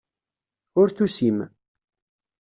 [0.79, 1.37] Ur tusim.